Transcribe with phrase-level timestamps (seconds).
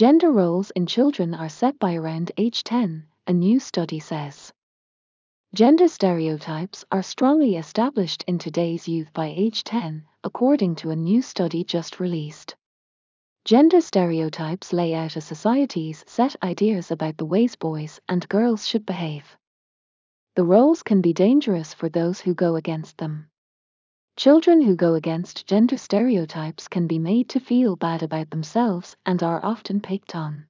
[0.00, 4.50] Gender roles in children are set by around age 10, a new study says.
[5.54, 11.20] Gender stereotypes are strongly established in today's youth by age 10, according to a new
[11.20, 12.56] study just released.
[13.44, 18.86] Gender stereotypes lay out a society's set ideas about the ways boys and girls should
[18.86, 19.36] behave.
[20.34, 23.28] The roles can be dangerous for those who go against them.
[24.20, 29.22] Children who go against gender stereotypes can be made to feel bad about themselves and
[29.22, 30.44] are often picked on.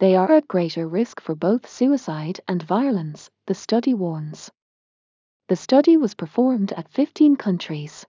[0.00, 4.50] They are at greater risk for both suicide and violence, the study warns.
[5.48, 8.04] The study was performed at 15 countries.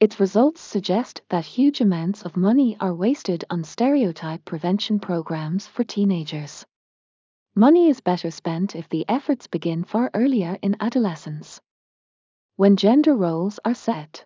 [0.00, 5.82] Its results suggest that huge amounts of money are wasted on stereotype prevention programs for
[5.82, 6.66] teenagers.
[7.54, 11.62] Money is better spent if the efforts begin far earlier in adolescence.
[12.58, 14.24] When gender roles are set.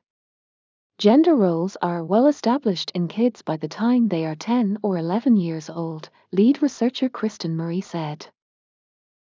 [0.97, 5.37] Gender roles are well established in kids by the time they are 10 or 11
[5.37, 8.29] years old, lead researcher Kristin Mmari said.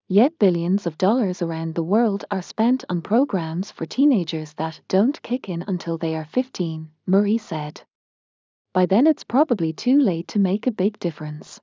[0.08, 5.22] Yet billions of dollars around the world are spent on programs for teenagers that don't
[5.22, 7.82] kick in until they are 15, Mmari said.
[8.72, 11.60] By then it's probably too late to make a big difference.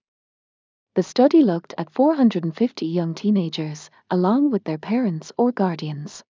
[0.96, 6.22] The study looked at 450 young teenagers, along with their parents or guardians.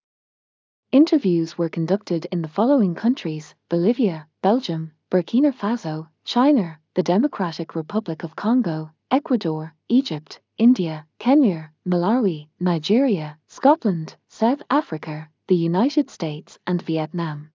[0.91, 8.23] Interviews were conducted in the following countries Bolivia, Belgium, Burkina Faso, China, the Democratic Republic
[8.25, 16.81] of Congo, Ecuador, Egypt, India, Kenya, Malawi, Nigeria, Scotland, South Africa, the United States, and
[16.81, 17.51] Vietnam.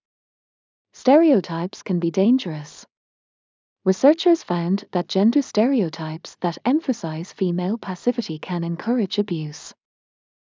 [0.91, 2.85] Stereotypes can be dangerous.
[3.83, 9.73] Researchers found that gender stereotypes that emphasize female passivity can encourage abuse.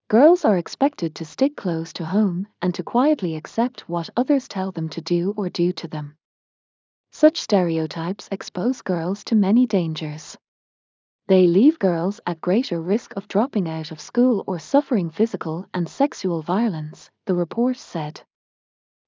[0.08, 4.72] Girls are expected to stick close to home and to quietly accept what others tell
[4.72, 6.16] them to do or do to them.
[7.12, 10.38] Such stereotypes expose girls to many dangers.
[11.26, 15.86] They leave girls at greater risk of dropping out of school or suffering physical and
[15.86, 18.22] sexual violence, the report said.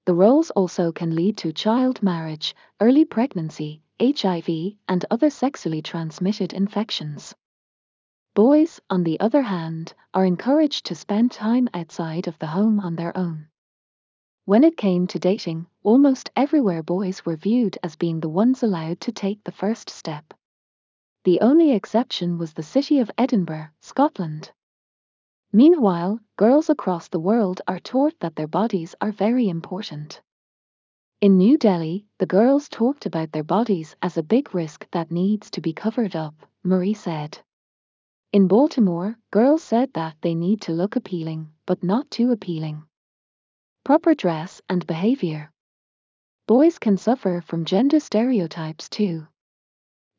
[0.05, 6.53] The roles also can lead to child marriage, early pregnancy, HIV, and other sexually transmitted
[6.53, 7.34] infections.
[8.35, 12.95] Boys, on the other hand, are encouraged to spend time outside of the home on
[12.95, 13.49] their own.
[14.45, 19.01] When it came to dating, almost everywhere boys were viewed as being the ones allowed
[19.01, 20.33] to take the first step.
[21.25, 24.53] The only exception was the city of Edinburgh, Scotland.
[25.53, 30.23] Meanwhile, girls across the world are taught that their bodies are very important.
[31.21, 35.51] In New Delhi, the girls talked about their bodies as a big risk that needs
[35.51, 37.41] to be covered up, Mmari said.
[38.33, 42.85] In Baltimore, girls said that they need to look appealing, but not too appealing.
[43.83, 45.51] Proper dress and behavior.
[46.47, 49.27] Boys can suffer from gender stereotypes too.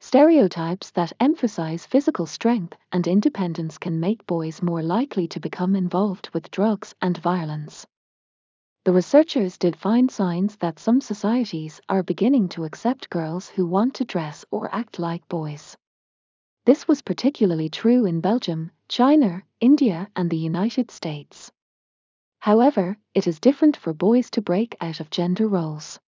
[0.02, 6.30] Stereotypes that emphasize physical strength and independence can make boys more likely to become involved
[6.34, 7.88] with drugs and violence.
[8.84, 13.94] The researchers did find signs that some societies are beginning to accept girls who want
[13.94, 15.78] to dress or act like boys.
[16.66, 21.52] This was particularly true in Belgium, China, India, and the United States.
[22.40, 26.00] However, it is different for boys to break out of gender roles.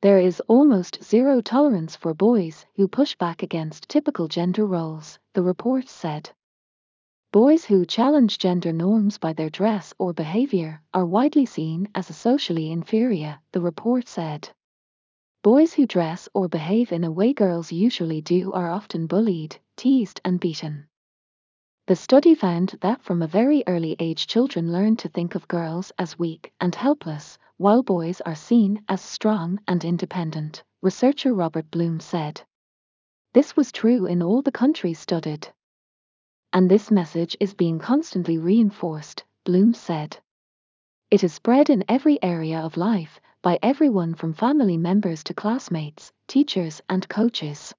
[0.00, 5.42] There is almost zero tolerance for boys who push back against typical gender roles, the
[5.42, 6.30] report said.
[7.32, 12.12] Boys who challenge gender norms by their dress or behavior are widely seen as a
[12.12, 14.50] socially inferior, the report said.
[15.44, 20.18] Boys who dress or behave in a way girls usually do are often bullied, teased,
[20.24, 20.86] and beaten.
[21.86, 25.92] The study found that from a very early age, children learn to think of girls
[25.98, 32.00] as weak and helpless, while boys are seen as strong and independent, researcher Robert Blum
[32.00, 32.40] said.
[33.34, 35.46] This was true in all the countries studied.
[36.54, 40.16] And this message is being constantly reinforced, Bloom said.
[41.10, 46.10] It is spread in every area of life, by everyone from family members to classmates,
[46.26, 47.74] teachers, and coaches.